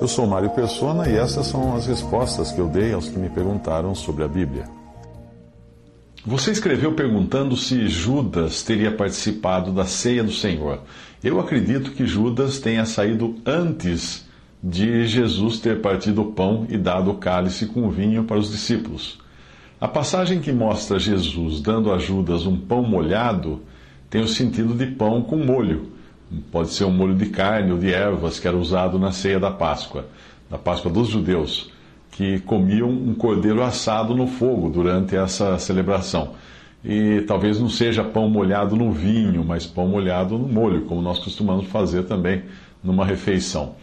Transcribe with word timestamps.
Eu 0.00 0.06
sou 0.06 0.26
Mário 0.26 0.50
Persona 0.50 1.08
e 1.08 1.16
essas 1.16 1.46
são 1.46 1.74
as 1.74 1.86
respostas 1.86 2.52
que 2.52 2.60
eu 2.60 2.68
dei 2.68 2.92
aos 2.92 3.08
que 3.08 3.18
me 3.18 3.28
perguntaram 3.28 3.94
sobre 3.94 4.24
a 4.24 4.28
Bíblia. 4.28 4.64
Você 6.24 6.50
escreveu 6.50 6.92
perguntando 6.92 7.56
se 7.56 7.88
Judas 7.88 8.62
teria 8.62 8.90
participado 8.90 9.72
da 9.72 9.84
ceia 9.84 10.22
do 10.22 10.32
Senhor. 10.32 10.80
Eu 11.22 11.40
acredito 11.40 11.92
que 11.92 12.06
Judas 12.06 12.58
tenha 12.58 12.84
saído 12.84 13.36
antes 13.44 14.26
de 14.62 15.06
Jesus 15.06 15.58
ter 15.58 15.80
partido 15.80 16.22
o 16.22 16.32
pão 16.32 16.66
e 16.68 16.76
dado 16.76 17.10
o 17.10 17.16
cálice 17.16 17.66
com 17.66 17.90
vinho 17.90 18.24
para 18.24 18.38
os 18.38 18.50
discípulos. 18.50 19.18
A 19.80 19.86
passagem 19.86 20.40
que 20.40 20.52
mostra 20.52 20.98
Jesus 20.98 21.60
dando 21.60 21.92
a 21.92 21.98
Judas 21.98 22.46
um 22.46 22.56
pão 22.56 22.82
molhado 22.82 23.62
tem 24.10 24.20
o 24.20 24.28
sentido 24.28 24.74
de 24.74 24.86
pão 24.86 25.22
com 25.22 25.36
molho. 25.36 25.97
Pode 26.52 26.70
ser 26.70 26.84
um 26.84 26.90
molho 26.90 27.14
de 27.14 27.26
carne 27.26 27.72
ou 27.72 27.78
de 27.78 27.92
ervas 27.92 28.38
que 28.38 28.46
era 28.46 28.56
usado 28.56 28.98
na 28.98 29.12
ceia 29.12 29.40
da 29.40 29.50
Páscoa, 29.50 30.06
da 30.50 30.58
Páscoa 30.58 30.90
dos 30.90 31.08
judeus, 31.08 31.70
que 32.12 32.40
comiam 32.40 32.90
um 32.90 33.14
cordeiro 33.14 33.62
assado 33.62 34.14
no 34.14 34.26
fogo 34.26 34.68
durante 34.68 35.16
essa 35.16 35.58
celebração. 35.58 36.34
E 36.84 37.22
talvez 37.26 37.58
não 37.58 37.68
seja 37.68 38.04
pão 38.04 38.28
molhado 38.28 38.76
no 38.76 38.92
vinho, 38.92 39.44
mas 39.44 39.66
pão 39.66 39.88
molhado 39.88 40.38
no 40.38 40.46
molho, 40.46 40.82
como 40.82 41.00
nós 41.00 41.18
costumamos 41.18 41.66
fazer 41.66 42.04
também 42.04 42.42
numa 42.84 43.04
refeição. 43.04 43.74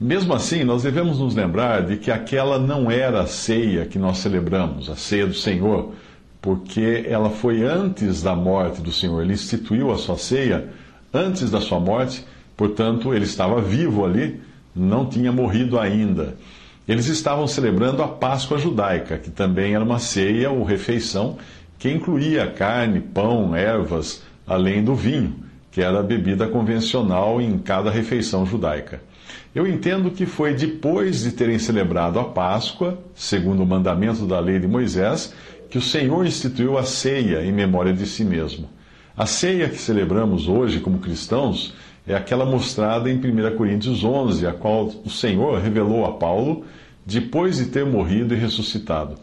Mesmo 0.00 0.32
assim, 0.32 0.64
nós 0.64 0.82
devemos 0.82 1.18
nos 1.18 1.34
lembrar 1.34 1.82
de 1.82 1.98
que 1.98 2.10
aquela 2.10 2.58
não 2.58 2.90
era 2.90 3.20
a 3.20 3.26
ceia 3.26 3.84
que 3.84 3.98
nós 3.98 4.18
celebramos, 4.18 4.88
a 4.88 4.96
ceia 4.96 5.26
do 5.26 5.34
Senhor, 5.34 5.92
porque 6.40 7.04
ela 7.06 7.28
foi 7.28 7.62
antes 7.62 8.22
da 8.22 8.34
morte 8.34 8.80
do 8.80 8.90
Senhor. 8.90 9.22
Ele 9.22 9.34
instituiu 9.34 9.90
a 9.92 9.98
sua 9.98 10.16
ceia 10.16 10.70
antes 11.12 11.50
da 11.50 11.60
sua 11.60 11.80
morte, 11.80 12.24
portanto, 12.56 13.14
ele 13.14 13.24
estava 13.24 13.60
vivo 13.60 14.04
ali, 14.04 14.40
não 14.74 15.06
tinha 15.06 15.32
morrido 15.32 15.78
ainda. 15.78 16.36
Eles 16.86 17.06
estavam 17.06 17.46
celebrando 17.46 18.02
a 18.02 18.08
Páscoa 18.08 18.58
judaica, 18.58 19.18
que 19.18 19.30
também 19.30 19.74
era 19.74 19.84
uma 19.84 19.98
ceia 19.98 20.50
ou 20.50 20.64
refeição 20.64 21.38
que 21.78 21.90
incluía 21.90 22.50
carne, 22.50 23.00
pão, 23.00 23.54
ervas, 23.54 24.22
além 24.46 24.82
do 24.84 24.94
vinho, 24.94 25.36
que 25.70 25.80
era 25.80 26.00
a 26.00 26.02
bebida 26.02 26.46
convencional 26.46 27.40
em 27.40 27.58
cada 27.58 27.90
refeição 27.90 28.44
judaica. 28.44 29.00
Eu 29.54 29.66
entendo 29.66 30.10
que 30.10 30.26
foi 30.26 30.54
depois 30.54 31.22
de 31.22 31.32
terem 31.32 31.58
celebrado 31.58 32.18
a 32.18 32.24
Páscoa, 32.24 32.98
segundo 33.14 33.62
o 33.62 33.66
mandamento 33.66 34.26
da 34.26 34.38
lei 34.38 34.58
de 34.58 34.66
Moisés, 34.66 35.32
que 35.70 35.78
o 35.78 35.82
Senhor 35.82 36.26
instituiu 36.26 36.76
a 36.76 36.82
ceia 36.82 37.44
em 37.44 37.52
memória 37.52 37.92
de 37.92 38.06
si 38.06 38.24
mesmo. 38.24 38.68
A 39.20 39.26
ceia 39.26 39.68
que 39.68 39.76
celebramos 39.76 40.48
hoje 40.48 40.80
como 40.80 40.98
cristãos 40.98 41.74
é 42.06 42.14
aquela 42.14 42.46
mostrada 42.46 43.10
em 43.10 43.18
1 43.18 43.54
Coríntios 43.54 44.02
11, 44.02 44.46
a 44.46 44.52
qual 44.54 44.86
o 45.04 45.10
Senhor 45.10 45.60
revelou 45.60 46.06
a 46.06 46.12
Paulo 46.12 46.64
depois 47.04 47.58
de 47.58 47.66
ter 47.66 47.84
morrido 47.84 48.32
e 48.32 48.38
ressuscitado. 48.38 49.16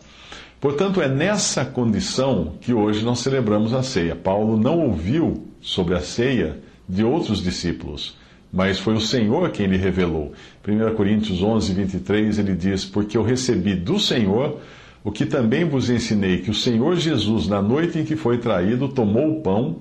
Portanto, 0.61 1.01
é 1.01 1.07
nessa 1.07 1.65
condição 1.65 2.53
que 2.61 2.75
hoje 2.75 3.03
nós 3.03 3.21
celebramos 3.21 3.73
a 3.73 3.81
ceia. 3.81 4.15
Paulo 4.15 4.55
não 4.55 4.81
ouviu 4.81 5.47
sobre 5.59 5.95
a 5.95 5.99
ceia 5.99 6.59
de 6.87 7.03
outros 7.03 7.41
discípulos, 7.41 8.15
mas 8.53 8.77
foi 8.77 8.93
o 8.93 9.01
Senhor 9.01 9.49
quem 9.49 9.65
lhe 9.65 9.77
revelou. 9.77 10.31
1 10.63 10.93
Coríntios 10.93 11.41
11, 11.41 11.73
23, 11.73 12.37
ele 12.37 12.53
diz: 12.53 12.85
Porque 12.85 13.17
eu 13.17 13.23
recebi 13.23 13.73
do 13.73 13.99
Senhor 13.99 14.59
o 15.07 15.11
que 15.11 15.25
também 15.25 15.63
vos 15.63 15.89
ensinei, 15.89 16.39
que 16.39 16.51
o 16.51 16.53
Senhor 16.53 16.97
Jesus, 16.97 17.47
na 17.47 17.61
noite 17.61 17.97
em 17.97 18.03
que 18.03 18.17
foi 18.17 18.39
traído, 18.39 18.89
tomou 18.89 19.37
o 19.37 19.41
pão, 19.41 19.77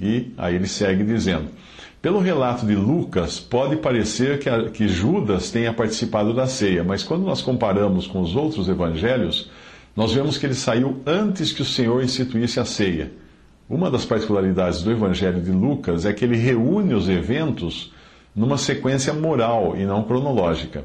e 0.00 0.30
aí 0.38 0.54
ele 0.54 0.68
segue 0.68 1.02
dizendo. 1.02 1.48
Pelo 2.00 2.20
relato 2.20 2.64
de 2.64 2.76
Lucas, 2.76 3.40
pode 3.40 3.74
parecer 3.74 4.38
que, 4.38 4.48
a, 4.48 4.70
que 4.70 4.86
Judas 4.86 5.50
tenha 5.50 5.72
participado 5.72 6.32
da 6.32 6.46
ceia, 6.46 6.84
mas 6.84 7.02
quando 7.02 7.24
nós 7.24 7.42
comparamos 7.42 8.06
com 8.06 8.20
os 8.20 8.36
outros 8.36 8.68
evangelhos, 8.68 9.50
nós 9.96 10.12
vemos 10.12 10.38
que 10.38 10.46
ele 10.46 10.54
saiu 10.54 11.00
antes 11.04 11.50
que 11.50 11.62
o 11.62 11.64
Senhor 11.64 12.00
instituísse 12.00 12.60
a 12.60 12.64
ceia. 12.64 13.10
Uma 13.68 13.90
das 13.90 14.04
particularidades 14.04 14.80
do 14.80 14.92
Evangelho 14.92 15.42
de 15.42 15.50
Lucas 15.50 16.06
é 16.06 16.12
que 16.12 16.24
ele 16.24 16.36
reúne 16.36 16.94
os 16.94 17.08
eventos 17.08 17.92
numa 18.32 18.56
sequência 18.56 19.12
moral 19.12 19.74
e 19.76 19.84
não 19.84 20.04
cronológica. 20.04 20.84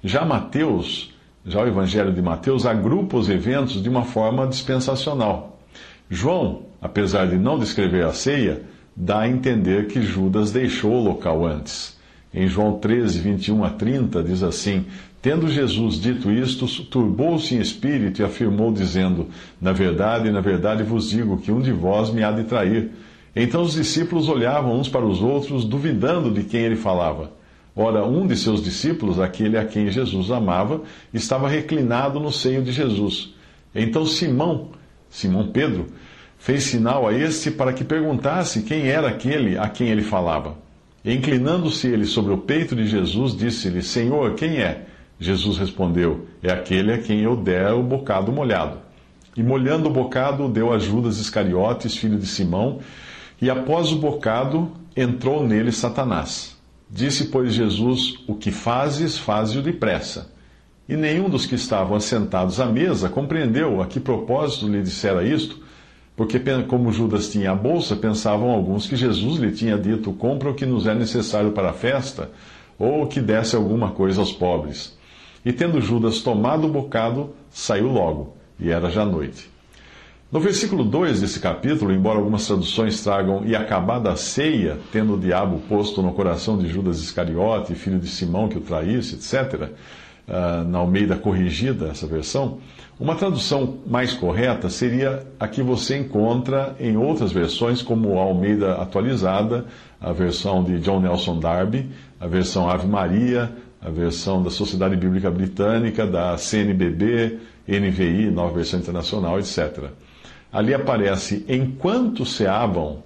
Já 0.00 0.24
Mateus, 0.24 1.11
já 1.44 1.62
o 1.62 1.66
Evangelho 1.66 2.12
de 2.12 2.22
Mateus, 2.22 2.64
agrupa 2.66 3.16
os 3.16 3.28
eventos 3.28 3.82
de 3.82 3.88
uma 3.88 4.04
forma 4.04 4.46
dispensacional. 4.46 5.60
João, 6.08 6.62
apesar 6.80 7.26
de 7.26 7.36
não 7.36 7.58
descrever 7.58 8.04
a 8.04 8.12
ceia, 8.12 8.62
dá 8.94 9.20
a 9.20 9.28
entender 9.28 9.88
que 9.88 10.02
Judas 10.02 10.52
deixou 10.52 10.92
o 10.92 11.02
local 11.02 11.44
antes. 11.44 11.98
Em 12.32 12.46
João 12.46 12.78
13, 12.78 13.18
21 13.20 13.64
a 13.64 13.70
30, 13.70 14.22
diz 14.22 14.42
assim: 14.42 14.86
Tendo 15.20 15.48
Jesus 15.48 16.00
dito 16.00 16.30
isto, 16.30 16.66
turbou-se 16.84 17.54
em 17.54 17.60
espírito 17.60 18.20
e 18.20 18.24
afirmou, 18.24 18.72
dizendo: 18.72 19.28
Na 19.60 19.72
verdade, 19.72 20.30
na 20.30 20.40
verdade 20.40 20.82
vos 20.82 21.10
digo 21.10 21.38
que 21.38 21.52
um 21.52 21.60
de 21.60 21.72
vós 21.72 22.10
me 22.10 22.22
há 22.22 22.32
de 22.32 22.44
trair. 22.44 22.90
Então 23.34 23.62
os 23.62 23.74
discípulos 23.74 24.28
olhavam 24.28 24.78
uns 24.78 24.88
para 24.88 25.04
os 25.04 25.22
outros, 25.22 25.64
duvidando 25.64 26.30
de 26.30 26.44
quem 26.44 26.60
ele 26.60 26.76
falava. 26.76 27.30
Ora, 27.74 28.04
um 28.04 28.26
de 28.26 28.36
seus 28.36 28.62
discípulos, 28.62 29.18
aquele 29.18 29.56
a 29.56 29.64
quem 29.64 29.90
Jesus 29.90 30.30
amava, 30.30 30.82
estava 31.12 31.48
reclinado 31.48 32.20
no 32.20 32.30
seio 32.30 32.62
de 32.62 32.70
Jesus. 32.70 33.34
Então 33.74 34.04
Simão, 34.04 34.70
Simão 35.08 35.48
Pedro, 35.48 35.86
fez 36.38 36.64
sinal 36.64 37.08
a 37.08 37.14
este 37.14 37.50
para 37.50 37.72
que 37.72 37.82
perguntasse 37.82 38.62
quem 38.62 38.88
era 38.88 39.08
aquele 39.08 39.56
a 39.56 39.68
quem 39.68 39.88
ele 39.88 40.02
falava. 40.02 40.56
Inclinando-se 41.04 41.88
ele 41.88 42.04
sobre 42.04 42.32
o 42.32 42.38
peito 42.38 42.76
de 42.76 42.86
Jesus, 42.86 43.34
disse-lhe: 43.34 43.82
Senhor, 43.82 44.34
quem 44.34 44.58
é? 44.58 44.86
Jesus 45.18 45.56
respondeu: 45.56 46.26
É 46.42 46.52
aquele 46.52 46.92
a 46.92 46.98
quem 46.98 47.20
eu 47.20 47.36
der 47.36 47.72
o 47.72 47.82
bocado 47.82 48.30
molhado. 48.30 48.78
E 49.34 49.42
molhando 49.42 49.88
o 49.88 49.92
bocado, 49.92 50.46
deu 50.48 50.72
a 50.72 50.78
Judas 50.78 51.18
Iscariotes, 51.18 51.96
filho 51.96 52.18
de 52.18 52.26
Simão, 52.26 52.80
e 53.40 53.48
após 53.48 53.90
o 53.90 53.96
bocado, 53.96 54.70
entrou 54.94 55.46
nele 55.46 55.72
Satanás. 55.72 56.60
Disse, 56.94 57.28
pois, 57.28 57.54
Jesus: 57.54 58.22
O 58.28 58.34
que 58.34 58.50
fazes, 58.50 59.16
faze-o 59.16 59.62
depressa. 59.62 60.30
E 60.86 60.94
nenhum 60.94 61.30
dos 61.30 61.46
que 61.46 61.54
estavam 61.54 61.96
assentados 61.96 62.60
à 62.60 62.66
mesa 62.66 63.08
compreendeu 63.08 63.80
a 63.80 63.86
que 63.86 63.98
propósito 63.98 64.68
lhe 64.68 64.82
dissera 64.82 65.24
isto, 65.24 65.58
porque, 66.14 66.38
como 66.68 66.92
Judas 66.92 67.30
tinha 67.30 67.52
a 67.52 67.54
bolsa, 67.54 67.96
pensavam 67.96 68.50
alguns 68.50 68.86
que 68.86 68.94
Jesus 68.94 69.38
lhe 69.38 69.52
tinha 69.52 69.78
dito: 69.78 70.12
Compra 70.12 70.50
o 70.50 70.54
que 70.54 70.66
nos 70.66 70.86
é 70.86 70.94
necessário 70.94 71.52
para 71.52 71.70
a 71.70 71.72
festa, 71.72 72.30
ou 72.78 73.06
que 73.06 73.22
desse 73.22 73.56
alguma 73.56 73.92
coisa 73.92 74.20
aos 74.20 74.32
pobres. 74.32 74.94
E 75.46 75.50
tendo 75.50 75.80
Judas 75.80 76.20
tomado 76.20 76.66
o 76.66 76.70
bocado, 76.70 77.30
saiu 77.50 77.88
logo, 77.88 78.36
e 78.60 78.70
era 78.70 78.90
já 78.90 79.06
noite. 79.06 79.51
No 80.32 80.40
versículo 80.40 80.82
2 80.82 81.20
desse 81.20 81.38
capítulo, 81.38 81.92
embora 81.92 82.16
algumas 82.18 82.46
traduções 82.46 83.02
tragam 83.02 83.44
e 83.44 83.54
acabada 83.54 84.10
a 84.10 84.16
ceia, 84.16 84.78
tendo 84.90 85.12
o 85.12 85.20
diabo 85.20 85.60
posto 85.68 86.00
no 86.00 86.14
coração 86.14 86.56
de 86.56 86.66
Judas 86.68 87.00
Iscariote, 87.00 87.74
filho 87.74 87.98
de 87.98 88.08
Simão 88.08 88.48
que 88.48 88.56
o 88.56 88.62
traísse, 88.62 89.16
etc., 89.16 89.68
ah, 90.26 90.64
na 90.66 90.78
Almeida 90.78 91.16
corrigida, 91.16 91.88
essa 91.88 92.06
versão, 92.06 92.60
uma 92.98 93.14
tradução 93.14 93.80
mais 93.86 94.14
correta 94.14 94.70
seria 94.70 95.22
a 95.38 95.46
que 95.46 95.62
você 95.62 95.98
encontra 95.98 96.74
em 96.80 96.96
outras 96.96 97.30
versões, 97.30 97.82
como 97.82 98.18
a 98.18 98.22
Almeida 98.22 98.76
atualizada, 98.76 99.66
a 100.00 100.12
versão 100.12 100.64
de 100.64 100.78
John 100.78 101.00
Nelson 101.00 101.40
Darby, 101.40 101.90
a 102.18 102.26
versão 102.26 102.70
Ave 102.70 102.86
Maria, 102.86 103.52
a 103.82 103.90
versão 103.90 104.42
da 104.42 104.48
Sociedade 104.48 104.96
Bíblica 104.96 105.30
Britânica, 105.30 106.06
da 106.06 106.38
CNBB, 106.38 107.38
NVI, 107.68 108.30
Nova 108.30 108.54
Versão 108.54 108.80
Internacional, 108.80 109.38
etc. 109.38 109.90
Ali 110.52 110.74
aparece: 110.74 111.44
enquanto 111.48 112.26
ceavam, 112.26 113.02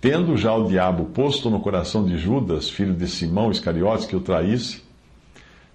tendo 0.00 0.36
já 0.36 0.54
o 0.54 0.66
diabo 0.66 1.04
posto 1.06 1.50
no 1.50 1.60
coração 1.60 2.04
de 2.04 2.16
Judas, 2.16 2.70
filho 2.70 2.94
de 2.94 3.06
Simão 3.06 3.50
Iscariotes, 3.50 4.06
que 4.06 4.16
o 4.16 4.20
traísse, 4.20 4.82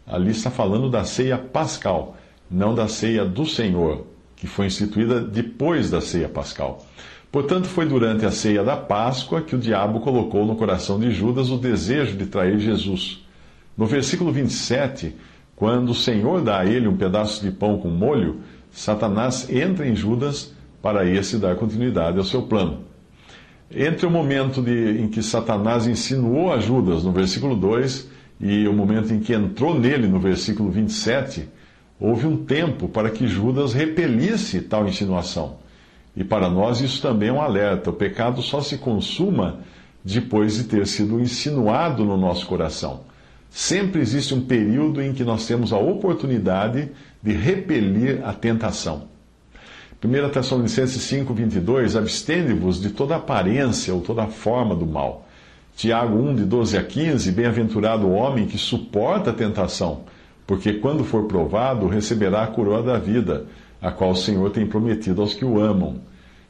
ali 0.07 0.31
está 0.31 0.49
falando 0.49 0.89
da 0.89 1.03
ceia 1.03 1.37
pascal, 1.37 2.17
não 2.49 2.73
da 2.73 2.87
ceia 2.87 3.23
do 3.23 3.45
Senhor, 3.45 4.07
que 4.35 4.47
foi 4.47 4.65
instituída 4.65 5.21
depois 5.21 5.91
da 5.91 6.01
ceia 6.01 6.27
pascal. 6.27 6.83
Portanto, 7.31 7.67
foi 7.67 7.85
durante 7.85 8.25
a 8.25 8.31
ceia 8.31 8.63
da 8.63 8.75
Páscoa 8.75 9.41
que 9.41 9.55
o 9.55 9.59
diabo 9.59 9.99
colocou 9.99 10.43
no 10.47 10.55
coração 10.55 10.99
de 10.99 11.11
Judas 11.11 11.51
o 11.51 11.57
desejo 11.57 12.17
de 12.17 12.25
trair 12.25 12.57
Jesus. 12.59 13.23
No 13.77 13.85
versículo 13.85 14.31
27, 14.31 15.15
quando 15.55 15.89
o 15.89 15.95
Senhor 15.95 16.41
dá 16.41 16.61
a 16.61 16.65
ele 16.65 16.87
um 16.87 16.97
pedaço 16.97 17.43
de 17.43 17.51
pão 17.51 17.77
com 17.77 17.89
molho, 17.89 18.41
Satanás 18.71 19.47
entra 19.47 19.87
em 19.87 19.95
Judas 19.95 20.55
para 20.81 21.05
esse 21.05 21.37
dar 21.37 21.55
continuidade 21.55 22.17
ao 22.17 22.23
seu 22.23 22.43
plano. 22.43 22.79
Entre 23.71 24.05
o 24.05 24.09
momento 24.09 24.61
de, 24.61 24.99
em 25.01 25.07
que 25.07 25.21
Satanás 25.21 25.85
insinuou 25.85 26.51
a 26.51 26.59
Judas, 26.59 27.03
no 27.03 27.11
versículo 27.11 27.55
2, 27.55 28.09
e 28.41 28.67
o 28.67 28.73
momento 28.73 29.13
em 29.13 29.19
que 29.19 29.33
entrou 29.33 29.77
nele, 29.77 30.07
no 30.07 30.19
versículo 30.19 30.71
27, 30.71 31.47
houve 31.99 32.25
um 32.25 32.37
tempo 32.45 32.87
para 32.87 33.09
que 33.09 33.27
Judas 33.27 33.73
repelisse 33.73 34.61
tal 34.61 34.87
insinuação. 34.87 35.57
E 36.15 36.23
para 36.23 36.49
nós 36.49 36.81
isso 36.81 37.01
também 37.01 37.29
é 37.29 37.33
um 37.33 37.41
alerta: 37.41 37.89
o 37.89 37.93
pecado 37.93 38.41
só 38.41 38.61
se 38.61 38.77
consuma 38.77 39.59
depois 40.03 40.55
de 40.55 40.63
ter 40.63 40.87
sido 40.87 41.19
insinuado 41.19 42.03
no 42.05 42.17
nosso 42.17 42.47
coração. 42.47 43.01
Sempre 43.49 44.01
existe 44.01 44.33
um 44.33 44.41
período 44.41 45.01
em 45.01 45.13
que 45.13 45.23
nós 45.23 45.45
temos 45.45 45.73
a 45.73 45.77
oportunidade 45.77 46.89
de 47.21 47.33
repelir 47.33 48.21
a 48.23 48.33
tentação. 48.33 49.07
1 50.01 50.29
Tessalonicenses 50.29 51.01
5, 51.01 51.33
22, 51.33 51.97
abstende-vos 51.97 52.79
de 52.79 52.89
toda 52.89 53.17
aparência 53.17 53.93
ou 53.93 53.99
toda 53.99 54.27
forma 54.27 54.73
do 54.73 54.85
mal. 54.85 55.27
Tiago 55.75 56.17
1, 56.17 56.35
de 56.35 56.45
12 56.45 56.77
a 56.77 56.83
15, 56.83 57.31
bem-aventurado 57.33 58.07
o 58.07 58.13
homem 58.13 58.45
que 58.45 58.57
suporta 58.57 59.31
a 59.31 59.33
tentação, 59.33 60.03
porque 60.47 60.75
quando 60.75 61.03
for 61.03 61.25
provado, 61.25 61.85
receberá 61.85 62.43
a 62.43 62.47
coroa 62.47 62.81
da 62.81 62.97
vida, 62.97 63.47
a 63.81 63.91
qual 63.91 64.11
o 64.11 64.15
Senhor 64.15 64.49
tem 64.51 64.65
prometido 64.65 65.21
aos 65.21 65.33
que 65.33 65.43
o 65.43 65.59
amam. 65.59 65.97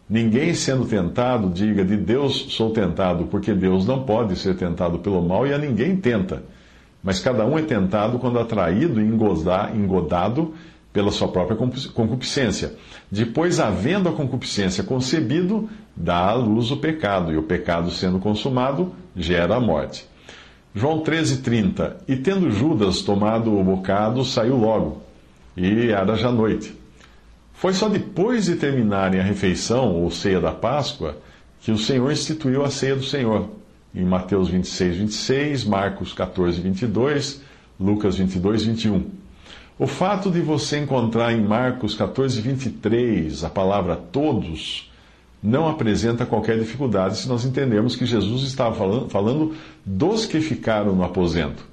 Ninguém 0.08 0.54
sendo 0.54 0.86
tentado, 0.86 1.50
diga, 1.50 1.84
de 1.84 1.98
Deus 1.98 2.54
sou 2.54 2.70
tentado, 2.70 3.26
porque 3.26 3.52
Deus 3.52 3.84
não 3.84 4.04
pode 4.04 4.36
ser 4.36 4.56
tentado 4.58 5.00
pelo 5.00 5.24
mal 5.24 5.48
e 5.48 5.54
a 5.56 5.58
ninguém 5.58 5.96
tenta. 5.96 6.44
Mas 7.04 7.20
cada 7.20 7.44
um 7.48 7.58
é 7.58 7.64
tentado 7.64 8.20
quando 8.20 8.38
atraído 8.38 9.02
e 9.02 9.04
engodado 9.04 10.54
pela 11.00 11.14
sua 11.14 11.30
própria 11.30 11.58
concupiscência. 11.94 12.74
Depois, 13.10 13.58
havendo 13.58 14.10
a 14.10 14.12
concupiscência 14.12 14.84
concebido, 14.84 15.70
dá 15.96 16.18
à 16.18 16.34
luz 16.34 16.72
o 16.72 16.78
pecado, 16.78 17.32
e 17.32 17.38
o 17.38 17.44
pecado 17.44 17.90
sendo 17.90 18.20
consumado, 18.20 18.94
gera 19.16 19.56
a 19.56 19.62
morte. 19.62 20.06
João 20.76 21.02
13,30 21.02 21.94
E 22.06 22.18
tendo 22.18 22.52
Judas 22.52 23.02
tomado 23.02 23.58
o 23.58 23.64
bocado, 23.64 24.26
saiu 24.26 24.58
logo, 24.58 25.02
e 25.56 25.90
era 25.90 26.18
já 26.18 26.34
noite. 26.34 26.78
Foi 27.54 27.72
só 27.72 27.88
depois 27.88 28.44
de 28.44 28.58
terminarem 28.58 29.22
a 29.22 29.24
refeição, 29.24 29.96
ou 29.96 30.12
ceia 30.12 30.42
da 30.42 30.52
Páscoa, 30.52 31.18
que 31.62 31.72
o 31.72 31.78
Senhor 31.78 32.12
instituiu 32.12 32.62
a 32.66 32.70
ceia 32.70 32.98
do 32.98 33.04
Senhor. 33.04 33.50
Em 33.96 34.04
Mateus 34.04 34.50
26, 34.50 34.98
26, 34.98 35.64
Marcos 35.64 36.12
14, 36.12 36.60
22, 36.60 37.42
Lucas 37.80 38.18
22, 38.18 38.66
21. 38.66 39.29
O 39.82 39.88
fato 39.88 40.30
de 40.30 40.42
você 40.42 40.78
encontrar 40.78 41.32
em 41.32 41.40
Marcos 41.42 41.96
14, 41.96 42.42
23 42.42 43.46
a 43.46 43.50
palavra 43.50 43.96
todos 43.96 44.92
não 45.42 45.70
apresenta 45.70 46.26
qualquer 46.26 46.60
dificuldade 46.60 47.16
se 47.16 47.30
nós 47.30 47.46
entendermos 47.46 47.96
que 47.96 48.06
Jesus 48.06 48.44
estava 48.44 48.76
falando, 49.08 49.56
dos 49.86 50.26
que 50.26 50.42
ficaram 50.42 50.94
no 50.94 51.02
aposento. 51.06 51.66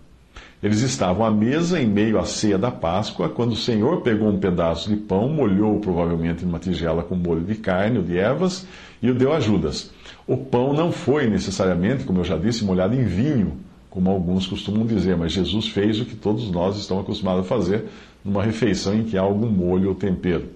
Eles 0.62 0.82
estavam 0.82 1.26
à 1.26 1.32
mesa 1.32 1.80
em 1.80 1.86
meio 1.88 2.16
à 2.20 2.24
ceia 2.24 2.56
da 2.56 2.70
Páscoa, 2.70 3.28
quando 3.28 3.54
o 3.54 3.56
Senhor 3.56 4.02
pegou 4.02 4.28
um 4.28 4.38
pedaço 4.38 4.88
de 4.88 4.94
pão, 4.94 5.28
molhou 5.28 5.80
provavelmente 5.80 6.44
numa 6.44 6.60
tigela 6.60 7.02
com 7.02 7.16
molho 7.16 7.42
de 7.42 7.56
carne 7.56 7.98
ou 7.98 8.04
de 8.04 8.16
ervas 8.16 8.68
e 9.02 9.10
o 9.10 9.14
deu 9.16 9.32
a 9.32 9.40
Judas. 9.40 9.90
O 10.28 10.36
pão 10.36 10.72
não 10.72 10.92
foi 10.92 11.28
necessariamente, 11.28 12.04
como 12.04 12.20
eu 12.20 12.24
já 12.24 12.36
disse, 12.38 12.64
molhado 12.64 12.94
em 12.94 13.04
vinho, 13.04 13.65
como 13.96 14.10
alguns 14.10 14.46
costumam 14.46 14.84
dizer, 14.84 15.16
mas 15.16 15.32
Jesus 15.32 15.68
fez 15.68 15.98
o 15.98 16.04
que 16.04 16.14
todos 16.14 16.50
nós 16.50 16.76
estamos 16.76 17.02
acostumados 17.02 17.46
a 17.46 17.48
fazer 17.48 17.86
numa 18.22 18.42
refeição 18.42 18.94
em 18.94 19.04
que 19.04 19.16
há 19.16 19.22
algum 19.22 19.48
molho 19.48 19.88
ou 19.88 19.94
tempero. 19.94 20.50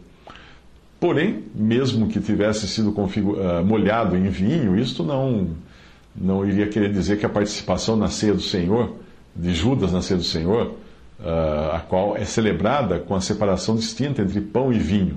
Porém, 1.00 1.44
mesmo 1.54 2.08
que 2.08 2.20
tivesse 2.20 2.69
sido 2.69 2.90
uh, 2.90 3.64
molhado 3.64 4.14
em 4.14 4.28
vinho, 4.28 4.78
isto 4.78 5.02
não, 5.02 5.52
não 6.14 6.46
iria 6.46 6.66
querer 6.66 6.92
dizer 6.92 7.19
que 7.19 7.25
a 7.25 7.31
participação 7.31 7.96
na 7.96 8.08
ceia 8.08 8.34
do 8.34 8.42
Senhor, 8.42 8.92
de 9.34 9.54
Judas 9.54 9.90
na 9.90 10.02
ceia 10.02 10.19
do 10.19 10.25
Senhor, 10.25 10.75
uh, 11.19 11.76
a 11.76 11.81
qual 11.88 12.19
é 12.19 12.26
celebrada 12.26 12.98
com 12.98 13.14
a 13.14 13.22
separação 13.22 13.75
distinta 13.75 14.20
entre 14.20 14.42
pão 14.42 14.70
e 14.70 14.78
vinho. 14.78 15.16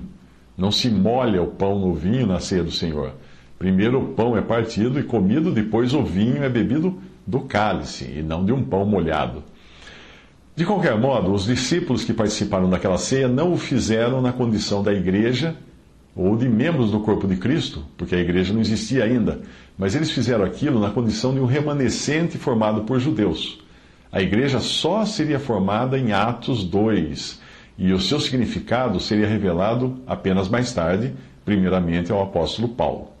Não 0.56 0.72
se 0.72 0.88
molha 0.88 1.42
o 1.42 1.48
pão 1.48 1.78
no 1.78 1.92
vinho 1.92 2.26
na 2.26 2.40
ceia 2.40 2.64
do 2.64 2.72
Senhor. 2.72 3.12
Primeiro 3.58 4.00
o 4.00 4.08
pão 4.14 4.34
é 4.34 4.40
partido 4.40 4.98
e 4.98 5.02
comido, 5.02 5.52
depois 5.52 5.92
o 5.92 6.02
vinho 6.02 6.42
é 6.42 6.48
bebido 6.48 6.98
do 7.26 7.40
cálice 7.40 8.04
e 8.04 8.22
não 8.22 8.44
de 8.44 8.52
um 8.52 8.62
pão 8.62 8.84
molhado. 8.84 9.42
De 10.56 10.64
qualquer 10.64 10.96
modo, 10.96 11.32
os 11.32 11.46
discípulos 11.46 12.04
que 12.04 12.12
participaram 12.12 12.70
daquela 12.70 12.98
ceia 12.98 13.26
não 13.26 13.52
o 13.52 13.56
fizeram 13.56 14.22
na 14.22 14.32
condição 14.32 14.82
da 14.82 14.92
igreja 14.92 15.56
ou 16.14 16.36
de 16.36 16.48
membros 16.48 16.92
do 16.92 17.00
corpo 17.00 17.26
de 17.26 17.36
Cristo, 17.36 17.84
porque 17.96 18.14
a 18.14 18.20
igreja 18.20 18.54
não 18.54 18.60
existia 18.60 19.02
ainda, 19.02 19.40
mas 19.76 19.96
eles 19.96 20.12
fizeram 20.12 20.44
aquilo 20.44 20.78
na 20.78 20.90
condição 20.90 21.34
de 21.34 21.40
um 21.40 21.44
remanescente 21.44 22.38
formado 22.38 22.82
por 22.82 23.00
judeus. 23.00 23.58
A 24.12 24.22
igreja 24.22 24.60
só 24.60 25.04
seria 25.04 25.40
formada 25.40 25.98
em 25.98 26.12
Atos 26.12 26.62
2, 26.62 27.40
e 27.76 27.92
o 27.92 28.00
seu 28.00 28.20
significado 28.20 29.00
seria 29.00 29.26
revelado 29.26 30.00
apenas 30.06 30.48
mais 30.48 30.72
tarde, 30.72 31.12
primeiramente 31.44 32.12
ao 32.12 32.22
apóstolo 32.22 32.68
Paulo. 32.68 33.13